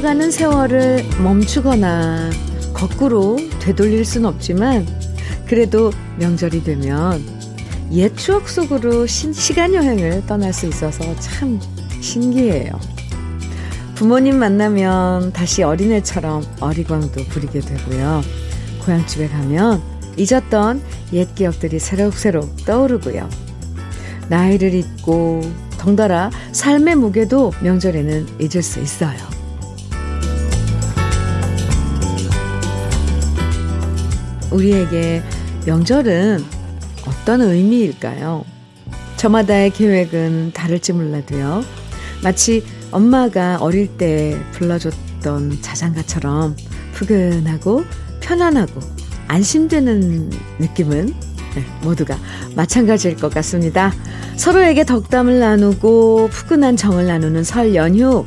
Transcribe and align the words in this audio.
흘러가는 0.00 0.30
세월을 0.30 1.04
멈추거나 1.22 2.30
거꾸로 2.72 3.36
되돌릴 3.60 4.06
순 4.06 4.24
없지만 4.24 4.86
그래도 5.46 5.92
명절이 6.18 6.64
되면 6.64 7.22
옛 7.92 8.16
추억 8.16 8.48
속으로 8.48 9.06
신, 9.06 9.34
시간 9.34 9.74
여행을 9.74 10.24
떠날 10.26 10.54
수 10.54 10.66
있어서 10.66 11.04
참 11.20 11.60
신기해요. 12.00 12.72
부모님 13.94 14.38
만나면 14.38 15.34
다시 15.34 15.62
어린애처럼 15.62 16.44
어리광도 16.60 17.24
부리게 17.24 17.60
되고요. 17.60 18.22
고향집에 18.82 19.28
가면 19.28 19.82
잊었던 20.16 20.80
옛 21.12 21.34
기억들이 21.34 21.78
새록새록 21.78 22.64
떠오르고요. 22.64 23.28
나이를 24.30 24.72
잊고 24.72 25.42
덩달아 25.76 26.30
삶의 26.52 26.96
무게도 26.96 27.52
명절에는 27.60 28.40
잊을 28.40 28.62
수 28.62 28.80
있어요. 28.80 29.39
우리에게 34.50 35.22
명절은 35.66 36.44
어떤 37.06 37.40
의미일까요? 37.40 38.44
저마다의 39.16 39.70
계획은 39.70 40.52
다를지 40.54 40.92
몰라도요. 40.92 41.62
마치 42.22 42.64
엄마가 42.90 43.58
어릴 43.60 43.86
때 43.96 44.38
불러줬던 44.52 45.60
자장가처럼 45.60 46.56
푸근하고 46.94 47.84
편안하고 48.20 48.80
안심되는 49.28 50.30
느낌은 50.58 51.14
네, 51.54 51.64
모두가 51.82 52.16
마찬가지일 52.54 53.16
것 53.16 53.32
같습니다. 53.34 53.92
서로에게 54.36 54.84
덕담을 54.84 55.40
나누고 55.40 56.28
푸근한 56.30 56.76
정을 56.76 57.06
나누는 57.06 57.44
설 57.44 57.74
연휴 57.74 58.24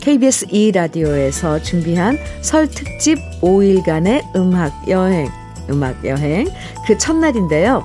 KBS 0.00 0.46
2라디오에서 0.48 1.62
준비한 1.62 2.18
설 2.42 2.68
특집 2.68 3.18
5일간의 3.40 4.36
음악 4.36 4.72
여행 4.88 5.30
음악 5.70 6.04
여행 6.04 6.46
그 6.86 6.98
첫날인데요. 6.98 7.82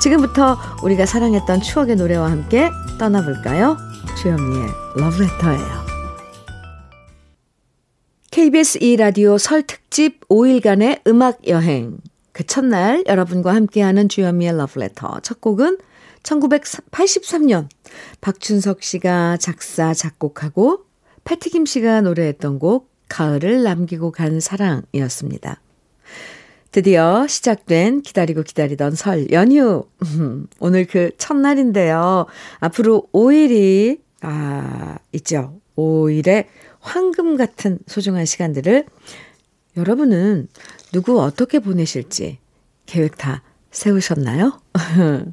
지금부터 0.00 0.56
우리가 0.82 1.06
사랑했던 1.06 1.62
추억의 1.62 1.96
노래와 1.96 2.30
함께 2.30 2.70
떠나볼까요? 2.98 3.76
주현미의 4.22 4.68
러브레터예요. 4.96 5.86
KBS 8.30 8.78
2라디오 8.80 9.38
설 9.38 9.62
특집 9.62 10.28
5일간의 10.28 11.06
음악 11.06 11.46
여행. 11.48 11.98
그 12.32 12.44
첫날 12.44 13.02
여러분과 13.06 13.54
함께하는 13.54 14.10
주현미의 14.10 14.58
러브레터. 14.58 15.20
첫 15.20 15.40
곡은 15.40 15.78
1983년 16.22 17.68
박춘석 18.20 18.82
씨가 18.82 19.38
작사, 19.38 19.94
작곡하고 19.94 20.84
패티김 21.24 21.64
씨가 21.64 22.02
노래했던 22.02 22.58
곡 22.58 22.90
가을을 23.08 23.62
남기고 23.62 24.12
간 24.12 24.40
사랑이었습니다. 24.40 25.60
드디어 26.76 27.26
시작된 27.26 28.02
기다리고 28.02 28.42
기다리던 28.42 28.96
설 28.96 29.30
연휴. 29.30 29.86
오늘 30.60 30.84
그 30.84 31.10
첫날인데요. 31.16 32.26
앞으로 32.60 33.08
5일이, 33.14 33.98
아, 34.20 34.98
있죠. 35.12 35.58
5일의 35.74 36.44
황금 36.80 37.38
같은 37.38 37.78
소중한 37.86 38.26
시간들을 38.26 38.84
여러분은 39.78 40.48
누구 40.92 41.18
어떻게 41.22 41.60
보내실지 41.60 42.40
계획 42.84 43.16
다 43.16 43.42
세우셨나요? 43.70 44.60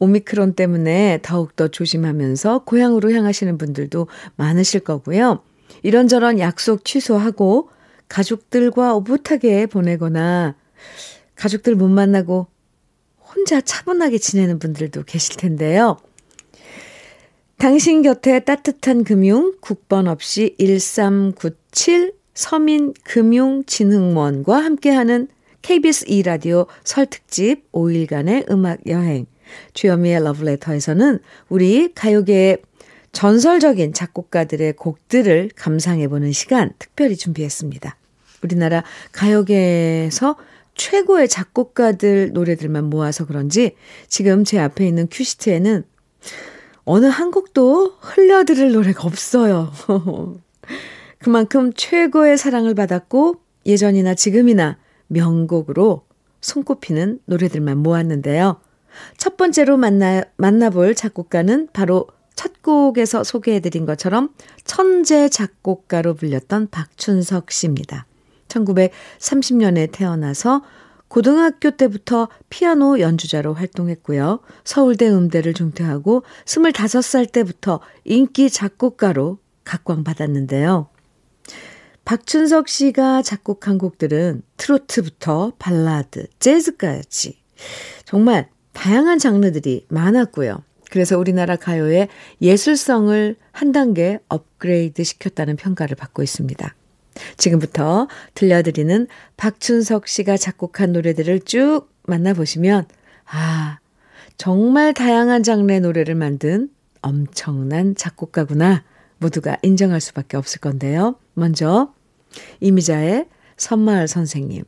오미크론 0.00 0.52
때문에 0.52 1.20
더욱더 1.22 1.68
조심하면서 1.68 2.64
고향으로 2.64 3.10
향하시는 3.10 3.56
분들도 3.56 4.06
많으실 4.36 4.80
거고요. 4.80 5.40
이런저런 5.82 6.38
약속 6.38 6.84
취소하고 6.84 7.70
가족들과 8.08 8.94
오붓하게 8.94 9.66
보내거나 9.66 10.54
가족들 11.34 11.74
못 11.74 11.88
만나고 11.88 12.46
혼자 13.20 13.60
차분하게 13.60 14.16
지내는 14.18 14.58
분들도 14.58 15.02
계실 15.04 15.36
텐데요. 15.36 15.98
당신 17.58 18.00
곁에 18.02 18.40
따뜻한 18.40 19.04
금융 19.04 19.54
국번 19.60 20.08
없이 20.08 20.56
1397 20.58 22.14
서민금융진흥원과 22.34 24.64
함께하는 24.64 25.28
KBS 25.62 26.06
2라디오 26.06 26.66
설 26.84 27.06
특집 27.06 27.70
5일간의 27.72 28.50
음악 28.50 28.86
여행 28.86 29.26
주현미의 29.74 30.22
러브레터에서는 30.22 31.18
우리 31.48 31.92
가요계의 31.94 32.58
전설적인 33.12 33.92
작곡가들의 33.92 34.74
곡들을 34.74 35.50
감상해보는 35.56 36.32
시간 36.32 36.72
특별히 36.78 37.16
준비했습니다. 37.16 37.96
우리나라 38.44 38.84
가요계에서 39.10 40.36
최고의 40.78 41.28
작곡가들 41.28 42.32
노래들만 42.32 42.84
모아서 42.84 43.26
그런지 43.26 43.74
지금 44.06 44.44
제 44.44 44.58
앞에 44.58 44.86
있는 44.86 45.08
큐시트에는 45.10 45.84
어느 46.84 47.04
한 47.04 47.30
곡도 47.30 47.96
흘려들을 48.00 48.72
노래가 48.72 49.04
없어요. 49.04 49.70
그만큼 51.18 51.72
최고의 51.74 52.38
사랑을 52.38 52.74
받았고 52.74 53.36
예전이나 53.66 54.14
지금이나 54.14 54.78
명곡으로 55.08 56.06
손꼽히는 56.40 57.20
노래들만 57.26 57.78
모았는데요. 57.78 58.60
첫 59.16 59.36
번째로 59.36 59.76
만나, 59.76 60.22
만나볼 60.36 60.94
작곡가는 60.94 61.68
바로 61.72 62.06
첫 62.36 62.62
곡에서 62.62 63.24
소개해드린 63.24 63.84
것처럼 63.84 64.32
천재 64.64 65.28
작곡가로 65.28 66.14
불렸던 66.14 66.68
박춘석 66.70 67.50
씨입니다. 67.50 68.06
1930년에 68.48 69.90
태어나서 69.92 70.62
고등학교 71.08 71.70
때부터 71.70 72.28
피아노 72.50 73.00
연주자로 73.00 73.54
활동했고요. 73.54 74.40
서울대 74.64 75.08
음대를 75.08 75.54
중퇴하고 75.54 76.22
25살 76.44 77.32
때부터 77.32 77.80
인기 78.04 78.50
작곡가로 78.50 79.38
각광받았는데요. 79.64 80.88
박춘석 82.04 82.68
씨가 82.68 83.22
작곡한 83.22 83.76
곡들은 83.76 84.42
트로트부터 84.56 85.52
발라드, 85.58 86.26
재즈까지 86.38 87.38
정말 88.04 88.48
다양한 88.72 89.18
장르들이 89.18 89.86
많았고요. 89.88 90.62
그래서 90.90 91.18
우리나라 91.18 91.56
가요의 91.56 92.08
예술성을 92.40 93.36
한 93.52 93.72
단계 93.72 94.20
업그레이드 94.28 95.04
시켰다는 95.04 95.56
평가를 95.56 95.96
받고 95.96 96.22
있습니다. 96.22 96.74
지금부터 97.36 98.08
들려드리는 98.34 99.06
박춘석 99.36 100.08
씨가 100.08 100.36
작곡한 100.36 100.92
노래들을 100.92 101.40
쭉 101.40 101.88
만나보시면, 102.04 102.86
아, 103.26 103.78
정말 104.36 104.94
다양한 104.94 105.42
장르의 105.42 105.80
노래를 105.80 106.14
만든 106.14 106.70
엄청난 107.02 107.94
작곡가구나. 107.94 108.84
모두가 109.18 109.56
인정할 109.62 110.00
수밖에 110.00 110.36
없을 110.36 110.60
건데요. 110.60 111.16
먼저, 111.34 111.92
이미자의 112.60 113.26
선마을 113.56 114.06
선생님, 114.08 114.64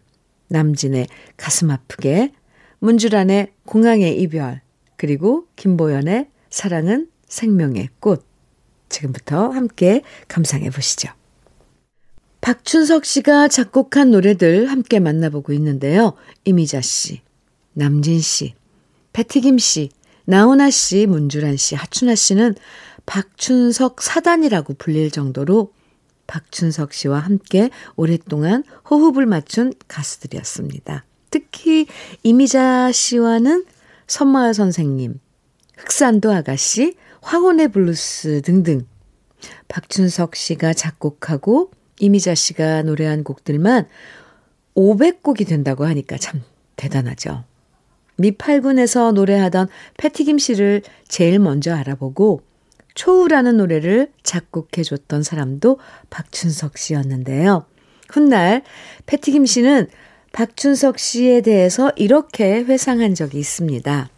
남진의 0.48 1.06
가슴 1.36 1.70
아프게, 1.70 2.32
문주란의 2.80 3.52
공항의 3.64 4.20
이별, 4.20 4.60
그리고 4.96 5.46
김보연의 5.56 6.28
사랑은 6.50 7.08
생명의 7.26 7.88
꽃. 8.00 8.26
지금부터 8.88 9.50
함께 9.50 10.02
감상해 10.26 10.70
보시죠. 10.70 11.10
박춘석 12.40 13.04
씨가 13.04 13.48
작곡한 13.48 14.10
노래들 14.10 14.70
함께 14.70 14.98
만나보고 14.98 15.52
있는데요. 15.52 16.14
이미자 16.44 16.80
씨, 16.80 17.20
남진 17.74 18.20
씨, 18.20 18.54
패티김 19.12 19.58
씨, 19.58 19.90
나훈아 20.24 20.70
씨, 20.70 21.06
문주란 21.06 21.56
씨, 21.56 21.74
하춘화 21.74 22.14
씨는 22.14 22.54
박춘석 23.04 24.00
사단이라고 24.00 24.74
불릴 24.74 25.10
정도로 25.10 25.72
박춘석 26.26 26.94
씨와 26.94 27.18
함께 27.18 27.70
오랫동안 27.96 28.64
호흡을 28.88 29.26
맞춘 29.26 29.74
가수들이었습니다. 29.88 31.04
특히 31.30 31.86
이미자 32.22 32.92
씨와는 32.92 33.66
섬마을 34.06 34.54
선생님, 34.54 35.20
흑산도 35.76 36.32
아가씨, 36.32 36.94
황혼의 37.20 37.68
블루스 37.68 38.42
등등 38.42 38.86
박춘석 39.68 40.36
씨가 40.36 40.72
작곡하고 40.72 41.70
이미자 42.00 42.34
씨가 42.34 42.82
노래한 42.82 43.22
곡들만 43.24 43.86
500곡이 44.74 45.46
된다고 45.46 45.84
하니까 45.84 46.16
참 46.18 46.42
대단하죠. 46.76 47.44
미팔군에서 48.16 49.12
노래하던 49.12 49.68
패티김 49.96 50.38
씨를 50.38 50.82
제일 51.08 51.38
먼저 51.38 51.74
알아보고 51.74 52.42
초우라는 52.94 53.56
노래를 53.56 54.10
작곡해줬던 54.22 55.22
사람도 55.22 55.78
박춘석 56.10 56.76
씨였는데요. 56.76 57.64
훗날 58.08 58.62
패티김 59.06 59.46
씨는 59.46 59.88
박춘석 60.32 60.98
씨에 60.98 61.40
대해서 61.40 61.92
이렇게 61.96 62.62
회상한 62.64 63.14
적이 63.14 63.38
있습니다. 63.38 64.10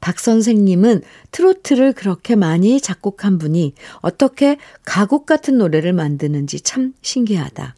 박 0.00 0.18
선생님은 0.18 1.02
트로트를 1.30 1.92
그렇게 1.92 2.36
많이 2.36 2.80
작곡한 2.80 3.38
분이 3.38 3.74
어떻게 4.00 4.56
가곡 4.84 5.26
같은 5.26 5.58
노래를 5.58 5.92
만드는지 5.92 6.60
참 6.60 6.94
신기하다. 7.02 7.74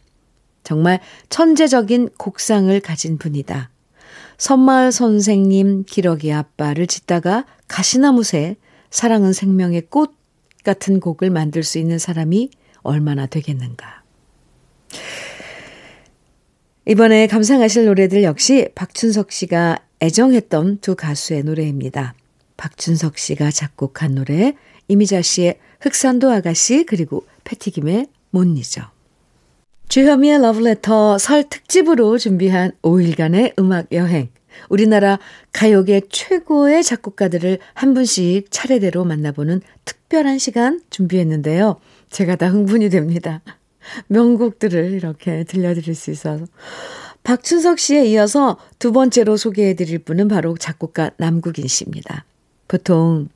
정말 0.63 0.99
천재적인 1.29 2.09
곡상을 2.17 2.79
가진 2.79 3.17
분이다. 3.17 3.69
선마을 4.37 4.91
선생님 4.91 5.83
기러기 5.85 6.31
아빠를 6.31 6.87
짓다가 6.87 7.45
가시나무새 7.67 8.55
사랑은 8.89 9.33
생명의 9.33 9.87
꽃 9.89 10.15
같은 10.63 10.99
곡을 10.99 11.29
만들 11.29 11.63
수 11.63 11.77
있는 11.77 11.99
사람이 11.99 12.49
얼마나 12.81 13.25
되겠는가. 13.25 14.03
이번에 16.85 17.27
감상하실 17.27 17.85
노래들 17.85 18.23
역시 18.23 18.69
박춘석 18.75 19.31
씨가 19.31 19.79
애정했던 20.03 20.79
두 20.79 20.95
가수의 20.95 21.43
노래입니다. 21.43 22.13
박춘석 22.57 23.17
씨가 23.17 23.51
작곡한 23.51 24.15
노래, 24.15 24.53
이미자 24.89 25.21
씨의 25.21 25.57
흑산도 25.79 26.29
아가씨, 26.29 26.83
그리고 26.83 27.25
패티김의 27.45 28.07
못 28.31 28.43
잊어. 28.57 28.91
주현미의 29.87 30.41
러브레터 30.41 31.17
설 31.19 31.47
특집으로 31.47 32.17
준비한 32.17 32.73
5일간의 32.81 33.57
음악 33.59 33.93
여행. 33.93 34.27
우리나라 34.67 35.19
가요계 35.53 36.01
최고의 36.09 36.83
작곡가들을 36.83 37.59
한 37.73 37.93
분씩 37.93 38.47
차례대로 38.51 39.05
만나보는 39.05 39.61
특별한 39.85 40.37
시간 40.37 40.81
준비했는데요. 40.89 41.79
제가 42.09 42.35
다 42.35 42.49
흥분이 42.49 42.89
됩니다. 42.89 43.41
명곡들을 44.07 44.91
이렇게 44.91 45.45
들려드릴 45.45 45.95
수 45.95 46.11
있어서. 46.11 46.45
박춘석 47.23 47.79
씨에 47.79 48.05
이어서 48.07 48.57
두 48.79 48.91
번째로 48.91 49.37
소개해 49.37 49.75
드릴 49.75 49.99
분은 49.99 50.27
바로 50.27 50.57
작곡가 50.57 51.11
남국인 51.17 51.67
씨입니다. 51.67 52.25
보통 52.67 53.29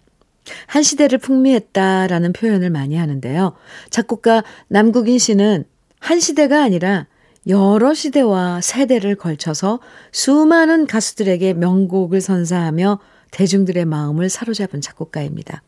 한 0.66 0.84
시대를 0.84 1.20
풍미했다라는 1.20 2.34
표현을 2.34 2.70
많이 2.70 2.96
하는데요. 2.96 3.54
작곡가 3.90 4.44
남국인 4.68 5.20
씨는 5.20 5.66
한 6.00 6.20
시대가 6.20 6.64
아니라 6.64 7.08
여러 7.48 7.94
시대와 7.94 8.60
세대를 8.62 9.16
걸쳐서 9.16 9.80
수많은 10.12 10.86
가수들에게 10.86 11.54
명곡을 11.54 12.20
선사하며 12.20 13.00
대중들의 13.32 13.86
마음을 13.86 14.30
사로잡은 14.30 14.82
작곡가입니다. 14.82 15.64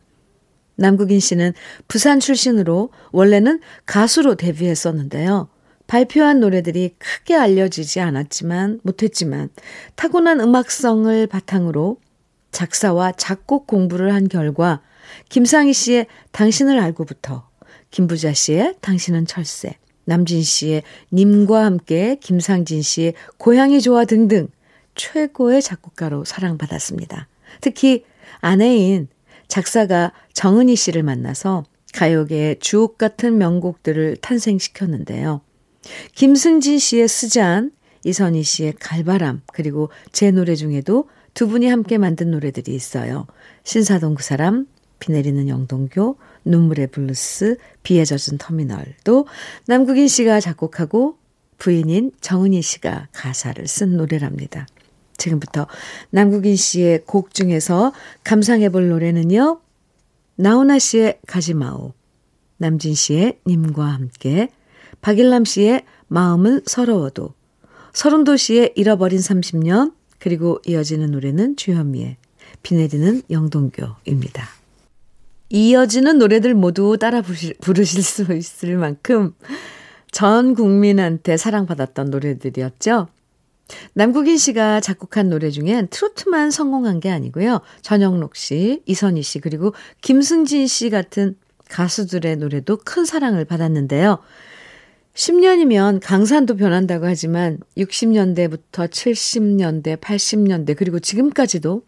남국인 0.76 1.20
씨는 1.20 1.52
부산 1.88 2.20
출신으로 2.20 2.90
원래는 3.12 3.60
가수로 3.86 4.34
데뷔했었는데요. 4.34 5.48
발표한 5.90 6.38
노래들이 6.38 6.94
크게 6.98 7.34
알려지지 7.34 7.98
않았지만 7.98 8.78
못했지만 8.84 9.48
타고난 9.96 10.38
음악성을 10.38 11.26
바탕으로 11.26 11.96
작사와 12.52 13.10
작곡 13.16 13.66
공부를 13.66 14.14
한 14.14 14.28
결과 14.28 14.82
김상희 15.30 15.72
씨의 15.72 16.06
당신을 16.30 16.78
알고부터 16.78 17.48
김부자 17.90 18.32
씨의 18.32 18.76
당신은 18.80 19.26
철새 19.26 19.78
남진 20.04 20.44
씨의 20.44 20.84
님과 21.12 21.64
함께 21.64 22.18
김상진 22.20 22.82
씨의 22.82 23.14
고향이 23.38 23.80
좋아 23.80 24.04
등등 24.04 24.46
최고의 24.94 25.60
작곡가로 25.60 26.24
사랑받았습니다. 26.24 27.26
특히 27.60 28.04
아내인 28.38 29.08
작사가 29.48 30.12
정은희 30.34 30.76
씨를 30.76 31.02
만나서 31.02 31.64
가요계의 31.94 32.60
주옥 32.60 32.96
같은 32.96 33.38
명곡들을 33.38 34.18
탄생시켰는데요. 34.18 35.40
김승진 36.14 36.78
씨의 36.78 37.08
스잔, 37.08 37.72
이선희 38.04 38.42
씨의 38.42 38.74
갈바람, 38.80 39.42
그리고 39.52 39.90
제 40.12 40.30
노래 40.30 40.54
중에도 40.54 41.08
두 41.34 41.48
분이 41.48 41.68
함께 41.68 41.98
만든 41.98 42.30
노래들이 42.30 42.74
있어요. 42.74 43.26
신사동 43.64 44.14
그 44.14 44.22
사람, 44.22 44.66
비 44.98 45.12
내리는 45.12 45.48
영동교, 45.48 46.16
눈물의 46.44 46.88
블루스, 46.88 47.56
비에 47.82 48.04
젖은 48.04 48.38
터미널도 48.38 49.26
남국인 49.66 50.08
씨가 50.08 50.40
작곡하고 50.40 51.16
부인인 51.58 52.12
정은이 52.20 52.62
씨가 52.62 53.08
가사를 53.12 53.66
쓴 53.66 53.96
노래랍니다. 53.96 54.66
지금부터 55.16 55.66
남국인 56.10 56.56
씨의 56.56 57.04
곡 57.04 57.34
중에서 57.34 57.92
감상해 58.24 58.70
볼 58.70 58.88
노래는요. 58.88 59.60
나훈아 60.36 60.78
씨의 60.78 61.18
가지마오, 61.26 61.92
남진 62.56 62.94
씨의 62.94 63.40
님과 63.46 63.84
함께, 63.84 64.48
박일남 65.00 65.44
씨의 65.44 65.84
마음은 66.08 66.62
서러워도, 66.66 67.34
서른도 67.92 68.36
씨의 68.36 68.72
잃어버린 68.76 69.18
30년, 69.18 69.94
그리고 70.18 70.60
이어지는 70.66 71.10
노래는 71.10 71.56
주현미의 71.56 72.16
비 72.62 72.74
내리는 72.74 73.22
영동교입니다. 73.30 74.46
이어지는 75.48 76.18
노래들 76.18 76.54
모두 76.54 76.96
따라 76.98 77.22
부르실, 77.22 77.54
부르실 77.60 78.02
수 78.02 78.32
있을 78.32 78.76
만큼 78.76 79.34
전 80.12 80.54
국민한테 80.54 81.36
사랑받았던 81.36 82.10
노래들이었죠. 82.10 83.08
남국인 83.94 84.36
씨가 84.36 84.80
작곡한 84.80 85.28
노래 85.28 85.50
중엔 85.50 85.88
트로트만 85.88 86.50
성공한 86.50 87.00
게 87.00 87.10
아니고요. 87.10 87.60
전영록 87.82 88.36
씨, 88.36 88.82
이선희 88.86 89.22
씨, 89.22 89.38
그리고 89.38 89.72
김승진 90.00 90.66
씨 90.66 90.90
같은 90.90 91.36
가수들의 91.68 92.36
노래도 92.36 92.76
큰 92.76 93.04
사랑을 93.04 93.44
받았는데요. 93.44 94.18
10년이면 95.14 96.00
강산도 96.02 96.56
변한다고 96.56 97.06
하지만 97.06 97.58
60년대부터 97.76 98.88
70년대, 98.88 99.98
80년대, 100.00 100.76
그리고 100.76 100.98
지금까지도 100.98 101.82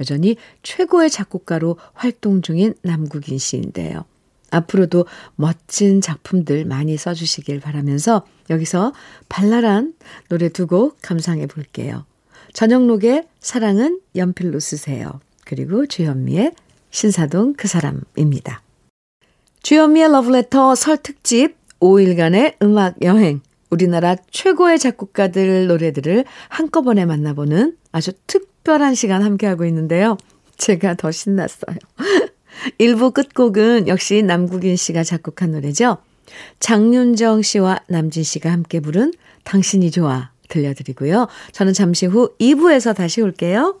여전히 0.00 0.36
최고의 0.62 1.10
작곡가로 1.10 1.76
활동 1.92 2.42
중인 2.42 2.74
남국인 2.82 3.38
씨인데요. 3.38 4.04
앞으로도 4.50 5.06
멋진 5.36 6.00
작품들 6.00 6.64
많이 6.64 6.96
써주시길 6.96 7.60
바라면서 7.60 8.26
여기서 8.50 8.92
발랄한 9.28 9.94
노래 10.28 10.48
두 10.48 10.66
곡 10.66 10.98
감상해 11.02 11.46
볼게요. 11.46 12.04
전영록의 12.52 13.26
사랑은 13.40 14.00
연필로 14.14 14.60
쓰세요. 14.60 15.20
그리고 15.44 15.86
주현미의 15.86 16.52
신사동 16.90 17.54
그 17.54 17.66
사람입니다. 17.66 18.62
주현미의 19.62 20.12
러브레터 20.12 20.74
설 20.74 20.98
특집 20.98 21.56
5일간의 21.82 22.54
음악 22.62 23.02
여행. 23.02 23.40
우리나라 23.70 24.16
최고의 24.30 24.78
작곡가들 24.78 25.66
노래들을 25.66 26.24
한꺼번에 26.48 27.04
만나보는 27.04 27.76
아주 27.90 28.12
특별한 28.26 28.94
시간 28.94 29.22
함께하고 29.22 29.64
있는데요. 29.66 30.16
제가 30.56 30.94
더 30.94 31.10
신났어요. 31.10 31.76
1부 32.78 33.12
끝곡은 33.12 33.88
역시 33.88 34.22
남국인 34.22 34.76
씨가 34.76 35.02
작곡한 35.02 35.50
노래죠. 35.52 35.98
장윤정 36.60 37.42
씨와 37.42 37.80
남진 37.88 38.22
씨가 38.22 38.52
함께 38.52 38.80
부른 38.80 39.12
당신이 39.44 39.90
좋아 39.90 40.30
들려드리고요. 40.48 41.26
저는 41.52 41.72
잠시 41.72 42.06
후 42.06 42.34
2부에서 42.38 42.94
다시 42.94 43.22
올게요. 43.22 43.80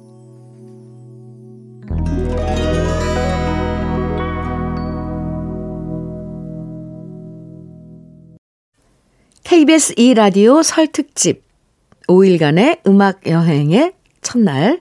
KBS 9.51 9.95
2라디오 9.95 10.63
설 10.63 10.87
특집 10.87 11.43
5일간의 12.07 12.87
음악 12.87 13.27
여행의 13.27 13.91
첫날 14.21 14.79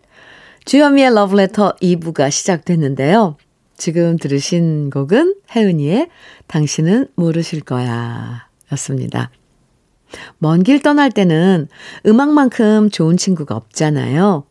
주현미의 0.65 1.09
Letter 1.09 1.73
2부가 1.83 2.31
시작됐는데요. 2.31 3.37
지금 3.77 4.17
들으신 4.17 4.91
곡은 4.91 5.35
혜은이의 5.57 6.09
당신은 6.47 7.09
모르실 7.17 7.63
거야 7.63 8.47
였습니다. 8.71 9.33
먼 10.39 10.63
길 10.63 10.81
떠날 10.81 11.11
때는 11.11 11.67
음악만큼 12.07 12.91
좋은 12.91 13.17
친구가 13.17 13.57
없잖아요. 13.57 14.45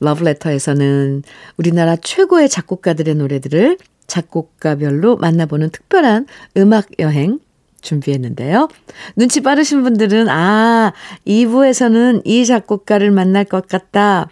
러브레터에서는 0.00 1.24
우리나라 1.58 1.96
최고의 1.96 2.48
작곡가들의 2.48 3.16
노래들을 3.16 3.76
작곡가별로 4.06 5.18
만나보는 5.18 5.68
특별한 5.68 6.26
음악 6.56 6.86
여행 7.00 7.38
준비했는데요. 7.82 8.68
눈치 9.16 9.40
빠르신 9.40 9.82
분들은, 9.82 10.28
아, 10.28 10.92
2부에서는 11.26 12.22
이 12.24 12.46
작곡가를 12.46 13.10
만날 13.10 13.44
것 13.44 13.68
같다. 13.68 14.28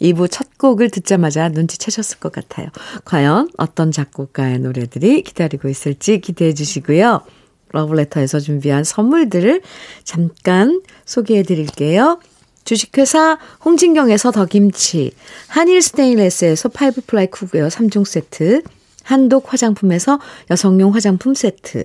2부 0.00 0.28
첫 0.30 0.58
곡을 0.58 0.90
듣자마자 0.90 1.48
눈치채셨을 1.48 2.18
것 2.18 2.32
같아요. 2.32 2.68
과연 3.04 3.48
어떤 3.56 3.92
작곡가의 3.92 4.58
노래들이 4.58 5.22
기다리고 5.22 5.68
있을지 5.68 6.20
기대해 6.20 6.54
주시고요. 6.54 7.22
러브레터에서 7.70 8.40
준비한 8.40 8.84
선물들을 8.84 9.62
잠깐 10.04 10.82
소개해 11.04 11.42
드릴게요. 11.42 12.20
주식회사 12.64 13.38
홍진경에서 13.64 14.30
더김치, 14.30 15.12
한일 15.48 15.82
스테인레스에서 15.82 16.68
five 16.68 17.02
ply 17.06 17.26
cookware 17.26 17.68
3종 17.68 18.04
세트, 18.04 18.62
한독 19.02 19.52
화장품에서 19.52 20.20
여성용 20.50 20.94
화장품 20.94 21.34
세트, 21.34 21.84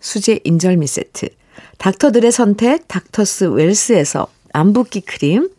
수제 0.00 0.40
인절미 0.44 0.86
세트, 0.86 1.28
닥터들의 1.78 2.32
선택 2.32 2.88
닥터스 2.88 3.44
웰스에서 3.44 4.28
안붓기 4.52 5.02
크림, 5.02 5.50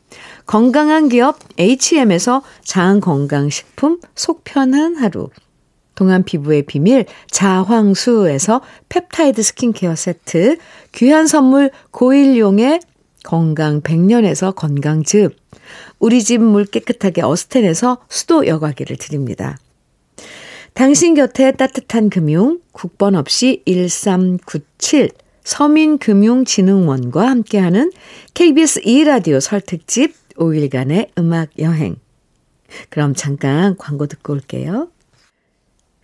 건강한 0.46 1.08
기업 1.10 1.40
H&M에서 1.58 2.42
장건강식품 2.64 4.00
속편한 4.16 4.96
하루, 4.98 5.30
동안 5.96 6.24
피부의 6.24 6.64
비밀 6.64 7.06
자황수에서 7.30 8.62
펩타이드 8.90 9.42
스킨케어 9.44 9.96
세트, 9.96 10.58
귀한 10.94 11.28
선물 11.28 11.72
고일용의 11.92 12.82
건강 13.24 13.82
100년에서 13.82 14.56
건강즙, 14.56 15.36
우리 16.00 16.24
집 16.24 16.40
물 16.40 16.66
깨끗하게 16.66 17.22
어스텐에서 17.22 18.00
수도 18.10 18.48
여과기를 18.48 18.98
드립니다. 18.98 19.58
당신 20.74 21.14
곁에 21.14 21.52
따뜻한 21.52 22.10
금융, 22.10 22.60
국번 22.72 23.16
없이 23.16 23.62
1397 23.66 25.12
서민금융진흥원과 25.44 27.28
함께하는 27.28 27.92
KBS 28.34 28.82
2라디오 28.82 29.40
설특집 29.42 30.16
5일간의 30.36 31.10
음악 31.18 31.50
여행. 31.60 31.96
그럼 32.90 33.14
잠깐 33.14 33.76
광고 33.78 34.08
듣고 34.08 34.34
올게요. 34.34 34.90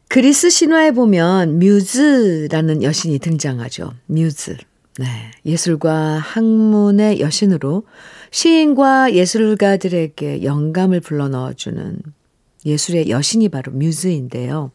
그리스 0.10 0.50
신화에 0.50 0.92
보면 0.92 1.60
뮤즈라는 1.60 2.84
여신이 2.84 3.20
등장하죠. 3.20 3.94
뮤즈. 4.08 4.58
네. 5.00 5.06
예술과 5.46 6.18
학문의 6.18 7.20
여신으로 7.20 7.84
시인과 8.32 9.14
예술가들에게 9.14 10.44
영감을 10.44 11.02
불러 11.02 11.28
넣어주는 11.28 12.02
예술의 12.66 13.10
여신이 13.10 13.50
바로 13.50 13.72
뮤즈인데요. 13.72 14.72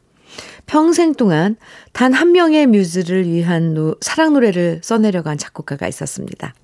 평생 0.66 1.14
동안 1.14 1.56
단 1.92 2.14
한 2.14 2.32
명의 2.32 2.66
뮤즈를 2.66 3.26
위한 3.26 3.74
노, 3.74 3.96
사랑 4.00 4.32
노래를 4.32 4.80
써내려간 4.82 5.36
작곡가가 5.38 5.86
있었습니다. 5.88 6.54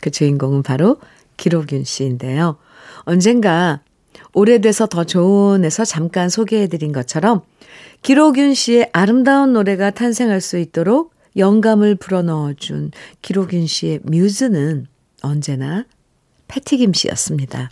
그 0.00 0.10
주인공은 0.10 0.62
바로 0.62 0.98
기록윤 1.36 1.84
씨인데요. 1.84 2.58
언젠가 3.00 3.80
오래돼서 4.32 4.86
더 4.86 5.04
좋은에서 5.04 5.84
잠깐 5.84 6.28
소개해드린 6.28 6.92
것처럼 6.92 7.42
기록윤 8.02 8.54
씨의 8.54 8.90
아름다운 8.92 9.52
노래가 9.52 9.90
탄생할 9.90 10.40
수 10.40 10.58
있도록 10.58 11.14
영감을 11.36 11.96
불어넣어준 11.96 12.92
기록윤 13.22 13.66
씨의 13.66 14.00
뮤즈는 14.04 14.86
언제나 15.22 15.84
패티김 16.48 16.92
씨였습니다. 16.92 17.70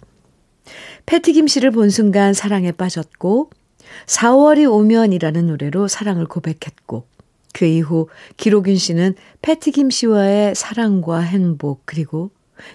패티김 1.06 1.46
씨를 1.46 1.70
본 1.70 1.90
순간 1.90 2.32
사랑에 2.32 2.72
빠졌고 2.72 3.50
4월이 4.06 4.70
오면이라는 4.70 5.46
노래로 5.46 5.88
사랑을 5.88 6.26
고백했고 6.26 7.04
그 7.52 7.66
이후 7.66 8.08
기록윤 8.36 8.76
씨는 8.76 9.14
패티김 9.42 9.90
씨와의 9.90 10.54
사랑과 10.54 11.20
행복 11.20 11.82
그리고 11.84 12.30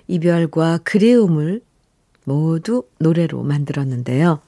이별과 0.07 0.79
그리움을 0.83 1.61
모두 2.23 2.83
노래로 2.99 3.43
만들었는데요. 3.43 4.39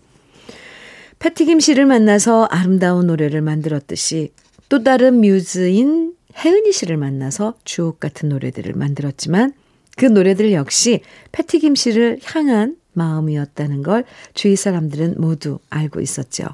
패티김 1.19 1.59
씨를 1.59 1.85
만나서 1.85 2.45
아름다운 2.45 3.07
노래를 3.07 3.41
만들었듯이 3.41 4.31
또 4.69 4.83
다른 4.83 5.19
뮤즈인 5.21 6.15
혜은이 6.37 6.71
씨를 6.71 6.97
만나서 6.97 7.55
주옥 7.63 7.99
같은 7.99 8.29
노래들을 8.29 8.73
만들었지만 8.73 9.53
그 9.97 10.05
노래들 10.05 10.53
역시 10.53 11.01
패티김 11.31 11.75
씨를 11.75 12.19
향한 12.23 12.77
마음이었다는 12.93 13.83
걸 13.83 14.03
주위 14.33 14.55
사람들은 14.55 15.15
모두 15.17 15.59
알고 15.69 16.01
있었죠. 16.01 16.45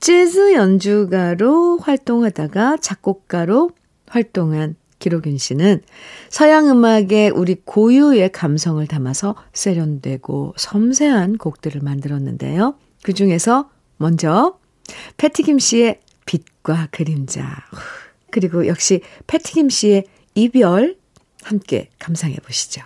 재즈 0.00 0.52
연주가로 0.52 1.78
활동하다가 1.78 2.76
작곡가로 2.78 3.70
활동한 4.06 4.76
기록윤 4.98 5.38
씨는 5.38 5.82
서양 6.28 6.68
음악에 6.68 7.28
우리 7.28 7.56
고유의 7.56 8.32
감성을 8.32 8.86
담아서 8.86 9.34
세련되고 9.52 10.54
섬세한 10.56 11.38
곡들을 11.38 11.80
만들었는데요. 11.80 12.76
그 13.02 13.12
중에서 13.12 13.70
먼저 13.96 14.58
패티김 15.16 15.58
씨의 15.58 16.00
빛과 16.26 16.88
그림자 16.90 17.64
그리고 18.30 18.66
역시 18.66 19.00
패티김 19.26 19.68
씨의 19.68 20.04
이별 20.34 20.96
함께 21.42 21.90
감상해 21.98 22.36
보시죠. 22.36 22.82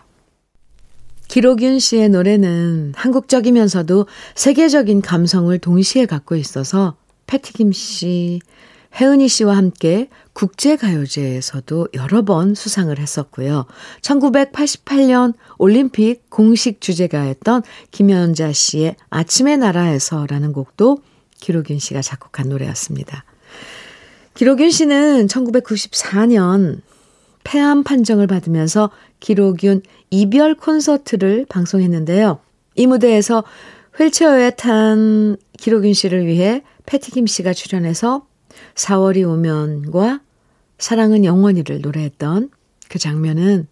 기록윤 1.29 1.79
씨의 1.79 2.09
노래는 2.09 2.95
한국적이면서도 2.97 4.07
세계적인 4.35 5.03
감성을 5.03 5.57
동시에 5.59 6.07
갖고 6.07 6.37
있어서 6.37 6.97
패티김 7.27 7.73
씨, 7.73 8.41
혜은이 8.99 9.29
씨와 9.29 9.57
함께 9.57 10.09
국제가요제에서도 10.33 11.89
여러 11.95 12.23
번 12.23 12.55
수상을 12.55 12.99
했었고요. 12.99 13.67
1988년 14.01 15.35
올림픽 15.59 16.31
공식 16.31 16.81
주제가였던 16.81 17.63
김연자 17.91 18.53
씨의 18.53 18.97
아침의 19.11 19.59
나라에서라는 19.59 20.53
곡도 20.53 20.99
기록윤 21.41 21.79
씨가 21.79 22.01
작곡한 22.01 22.49
노래였습니다. 22.49 23.25
기록윤 24.35 24.71
씨는 24.71 25.27
1994년 25.27 26.81
폐암 27.45 27.83
판정을 27.83 28.27
받으면서 28.27 28.91
기록윤 29.21 29.83
이별 30.11 30.55
콘서트를 30.55 31.47
방송했는데요. 31.49 32.41
이 32.77 32.87
무대에서 32.87 33.45
휠체어에 33.97 34.51
탄 34.51 35.37
기록윤 35.59 35.93
씨를 35.93 36.27
위해 36.27 36.63
패티김 36.87 37.27
씨가 37.27 37.53
출연해서 37.53 38.27
4월이 38.75 39.29
오면과 39.29 40.21
사랑은 40.79 41.25
영원히를 41.25 41.81
노래했던 41.81 42.51
그 42.89 42.99
장면은 42.99 43.67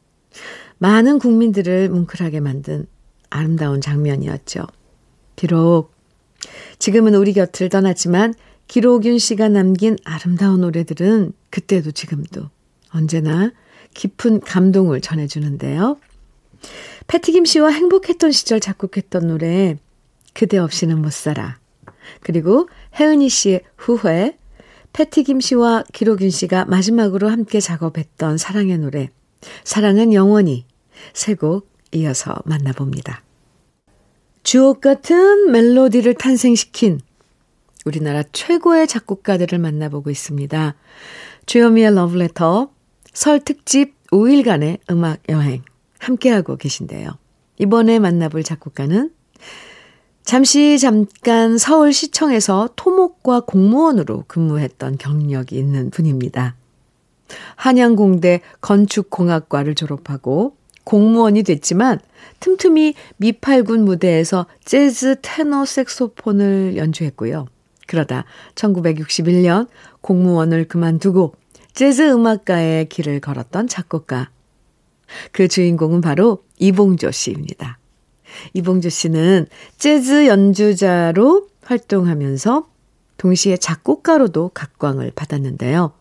많은 0.79 1.19
국민들을 1.19 1.88
뭉클하게 1.88 2.41
만든 2.41 2.87
아름다운 3.31 3.81
장면이었죠. 3.81 4.67
비록 5.37 5.93
지금은 6.79 7.15
우리 7.15 7.33
곁을 7.33 7.69
떠났지만 7.69 8.35
기록윤 8.69 9.19
씨가 9.19 9.49
남긴 9.49 9.97
아름다운 10.05 10.61
노래들은 10.61 11.33
그때도 11.50 11.93
지금도 11.93 12.50
언제나 12.91 13.53
깊은 13.95 14.40
감동을 14.40 15.00
전해주는데요. 15.00 15.99
패티김 17.07 17.45
씨와 17.45 17.71
행복했던 17.71 18.33
시절 18.33 18.61
작곡했던 18.61 19.26
노래 19.26 19.76
그대 20.35 20.59
없이는 20.59 21.00
못 21.00 21.12
살아. 21.12 21.59
그리고 22.21 22.69
혜은이 22.99 23.28
씨의 23.28 23.62
후회, 23.76 24.37
패티김 24.93 25.40
씨와 25.40 25.85
기록윤 25.93 26.31
씨가 26.31 26.64
마지막으로 26.66 27.28
함께 27.28 27.61
작업했던 27.61 28.38
사랑의 28.38 28.78
노래 28.78 29.11
사랑은 29.64 30.12
영원히 30.12 30.64
세 31.12 31.35
곡 31.35 31.69
이어서 31.93 32.35
만나봅니다. 32.45 33.23
주옥 34.43 34.81
같은 34.81 35.50
멜로디를 35.50 36.14
탄생시킨 36.14 37.00
우리나라 37.85 38.23
최고의 38.33 38.87
작곡가들을 38.88 39.59
만나보고 39.59 40.11
있습니다. 40.11 40.75
주요미의 41.47 41.95
러브레터 41.95 42.71
설 43.16 43.40
특집 43.40 43.94
5일간의 44.11 44.78
음악 44.90 45.20
여행 45.30 45.62
함께하고 46.00 46.58
계신데요. 46.58 47.12
이번에 47.56 47.99
만나볼 47.99 48.42
작곡가는 48.42 49.11
잠시 50.23 50.78
잠깐 50.78 51.56
서울시청에서 51.56 52.68
토목과 52.76 53.40
공무원으로 53.40 54.25
근무했던 54.28 54.99
경력이 54.99 55.56
있는 55.56 55.88
분입니다. 55.88 56.56
한양공대 57.54 58.42
건축공학과를 58.61 59.75
졸업하고 59.75 60.54
공무원이 60.85 61.42
됐지만 61.42 62.00
틈틈이 62.40 62.92
미팔군 63.16 63.87
무대에서 63.87 64.44
재즈 64.66 65.20
테너 65.23 65.64
색소폰을 65.64 66.76
연주했고요. 66.76 67.46
그러다 67.87 68.26
1961년 68.56 69.68
공무원을 70.02 70.68
그만두고 70.68 71.32
재즈 71.76 72.11
음악가의 72.11 72.88
길을 72.88 73.21
걸었던 73.21 73.68
작곡가. 73.68 74.30
그 75.30 75.47
주인공은 75.47 76.00
바로 76.00 76.42
이봉조 76.59 77.11
씨입니다. 77.11 77.78
이봉조 78.54 78.88
씨는 78.88 79.47
재즈 79.76 80.26
연주자로 80.26 81.49
활동하면서 81.61 82.66
동시에 83.18 83.59
작곡가로도 83.59 84.52
각광을 84.54 85.12
받았는데요. 85.14 85.92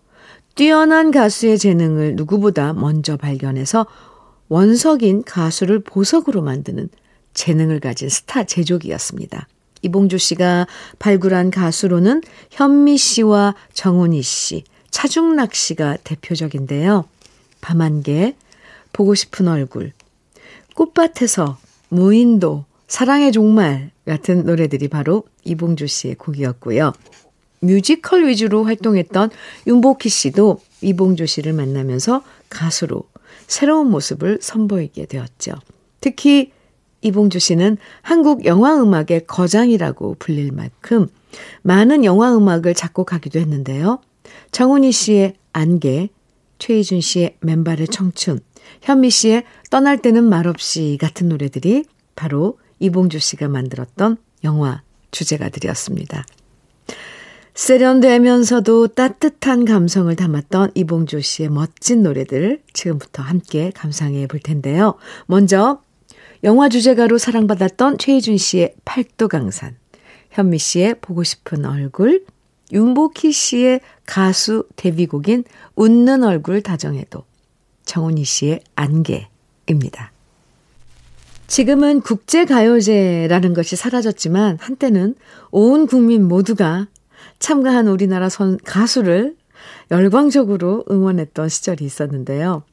뛰어난 0.56 1.12
가수의 1.12 1.60
재능을 1.60 2.16
누구보다 2.16 2.72
먼저 2.72 3.18
발견해서 3.18 3.86
원석인 4.48 5.24
가수를 5.24 5.84
보석으로 5.84 6.42
만드는 6.42 6.88
재능을 7.34 7.82
가진 7.82 8.08
스타 8.08 8.46
제조기였습니다. 8.46 9.50
이봉주 9.82 10.20
씨가 10.20 10.68
발굴한 11.00 11.52
가수로는 11.52 12.22
현미 12.52 12.98
씨와 12.98 13.56
정훈이 13.74 14.22
씨, 14.22 14.64
차중락 14.96 15.56
씨가 15.56 15.98
대표적인데요. 16.06 17.04
밤안개, 17.60 18.34
보고 18.94 19.14
싶은 19.14 19.50
얼굴, 19.50 19.92
꽃밭에서, 20.74 21.58
무인도, 21.90 22.64
사랑의 22.88 23.34
종말 23.34 23.92
같은 24.06 24.46
노래들이 24.46 24.88
바로 24.88 25.24
이봉주 25.44 25.88
씨의 25.88 26.16
곡이었고요. 26.16 26.94
뮤지컬 27.60 28.26
위주로 28.26 28.64
활동했던 28.64 29.32
윤복희 29.68 30.08
씨도 30.08 30.62
이봉주 30.82 31.26
씨를 31.26 31.52
만나면서 31.52 32.24
가수로 32.50 33.04
새로운 33.48 33.92
모습을 33.92 34.40
선보이게 34.42 35.08
되었죠. 35.08 35.56
특히 36.00 36.54
이봉주 37.02 37.40
씨는 37.40 37.76
한국 38.02 38.46
영화 38.46 38.82
음악의 38.82 39.26
거장이라고 39.28 40.16
불릴 40.20 40.54
만큼 40.54 41.10
많은 41.64 42.06
영화 42.06 42.34
음악을 42.34 42.74
작곡하기도 42.74 43.40
했는데요. 43.40 44.00
정훈이 44.56 44.94
씨의 44.94 45.34
안개, 45.52 46.08
최희준 46.60 47.02
씨의 47.02 47.36
맨발의 47.42 47.90
청춘, 47.90 48.40
현미 48.84 49.10
씨의 49.10 49.44
떠날 49.70 50.02
때는 50.02 50.24
말없이 50.24 50.98
같은 51.02 51.28
노래들이 51.28 51.84
바로 52.16 52.58
이봉주 52.80 53.20
씨가 53.20 53.50
만들었던 53.50 54.16
영화 54.46 54.82
주제가들이었습니다. 55.12 56.24
세련되면서도 57.54 58.88
따뜻한 58.88 59.66
감성을 59.66 60.16
담았던 60.16 60.72
이봉조 60.74 61.20
씨의 61.20 61.50
멋진 61.50 62.02
노래들 62.02 62.62
지금부터 62.72 63.24
함께 63.24 63.72
감상해 63.76 64.26
볼 64.28 64.40
텐데요. 64.40 64.96
먼저 65.26 65.82
영화 66.46 66.70
주제가로 66.70 67.18
사랑받았던 67.18 67.98
최희준 67.98 68.38
씨의 68.38 68.76
팔도 68.86 69.28
강산, 69.28 69.76
현미 70.32 70.60
씨의 70.60 71.02
보고 71.02 71.26
싶은 71.26 71.66
얼굴, 71.66 72.24
윤복희 72.76 73.32
씨의 73.32 73.80
가수 74.06 74.68
데뷔곡인 74.76 75.46
웃는 75.76 76.24
얼굴 76.24 76.62
다정해도, 76.62 77.24
정훈이 77.86 78.26
씨의 78.26 78.60
안개입니다. 78.76 80.12
지금은 81.48 82.02
국제가요제라는 82.02 83.54
것이 83.54 83.76
사라졌지만 83.76 84.58
한때는 84.60 85.16
온 85.52 85.88
국민 85.88 86.28
모두가 86.28 86.88
참가한 87.40 87.88
우리나라 87.88 88.30
선 88.30 88.58
가수를 88.64 89.36
열광적으로 89.90 90.84
응원했던 90.90 91.48
시절이 91.48 91.86
있었는데요. 91.86 92.64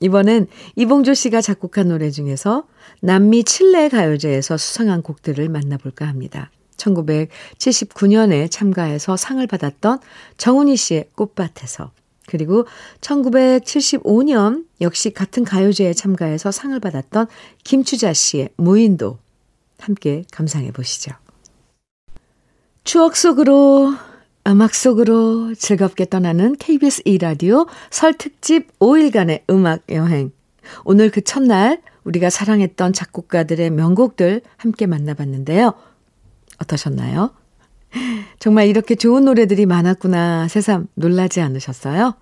이번엔 0.00 0.46
이봉조 0.76 1.14
씨가 1.14 1.40
작곡한 1.40 1.88
노래 1.88 2.10
중에서 2.10 2.64
남미 3.00 3.44
칠레 3.44 3.88
가요제에서 3.90 4.56
수상한 4.56 5.02
곡들을 5.02 5.48
만나볼까 5.48 6.06
합니다. 6.06 6.50
1979년에 6.82 8.50
참가해서 8.50 9.16
상을 9.16 9.44
받았던 9.46 9.98
정훈이 10.36 10.76
씨의 10.76 11.08
꽃밭에서 11.14 11.90
그리고 12.26 12.66
1975년 13.00 14.64
역시 14.80 15.10
같은 15.10 15.44
가요제에 15.44 15.92
참가해서 15.92 16.50
상을 16.50 16.78
받았던 16.78 17.26
김추자 17.64 18.12
씨의 18.12 18.50
무인도 18.56 19.18
함께 19.78 20.24
감상해 20.30 20.70
보시죠. 20.72 21.12
추억 22.84 23.16
속으로, 23.16 23.92
음악 24.46 24.74
속으로 24.74 25.54
즐겁게 25.54 26.04
떠나는 26.06 26.56
KBS 26.56 27.02
2라디오 27.02 27.66
설 27.90 28.14
특집 28.14 28.76
5일간의 28.78 29.42
음악 29.50 29.82
여행. 29.90 30.32
오늘 30.84 31.10
그 31.10 31.20
첫날 31.22 31.80
우리가 32.04 32.30
사랑했던 32.30 32.92
작곡가들의 32.92 33.70
명곡들 33.70 34.42
함께 34.56 34.86
만나봤는데요. 34.86 35.74
어떠셨나요? 36.62 37.30
정말 38.38 38.66
이렇게 38.66 38.94
좋은 38.94 39.24
노래들이 39.24 39.66
많았구나 39.66 40.48
새삼 40.48 40.88
놀라지 40.94 41.40
않으셨어요? 41.40 42.14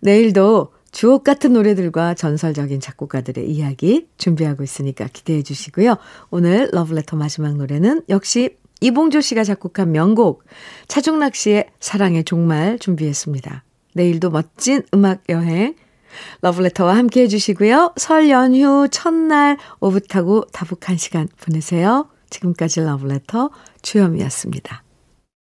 내일도 0.00 0.72
주옥 0.90 1.24
같은 1.24 1.52
노래들과 1.52 2.14
전설적인 2.14 2.80
작곡가들의 2.80 3.48
이야기 3.50 4.08
준비하고 4.16 4.62
있으니까 4.62 5.06
기대해 5.12 5.42
주시고요. 5.42 5.96
오늘 6.30 6.70
러브레터 6.72 7.16
마지막 7.16 7.56
노래는 7.56 8.02
역시 8.08 8.56
이봉조 8.80 9.20
씨가 9.20 9.44
작곡한 9.44 9.92
명곡 9.92 10.44
차중락 10.88 11.34
씨의 11.34 11.70
사랑의 11.80 12.24
종말 12.24 12.78
준비했습니다. 12.78 13.64
내일도 13.94 14.30
멋진 14.30 14.82
음악 14.94 15.22
여행 15.28 15.74
러브레터와 16.40 16.96
함께 16.96 17.22
해주시고요. 17.22 17.94
설 17.96 18.30
연휴 18.30 18.88
첫날 18.90 19.58
오붓하고 19.80 20.46
다복한 20.52 20.96
시간 20.96 21.28
보내세요. 21.40 22.08
지금까지 22.30 22.80
러브레터 22.80 23.50
주현미였습니다. 23.82 24.85